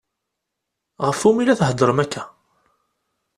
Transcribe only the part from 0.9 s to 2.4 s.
Ɣef umi i la theddṛem akka?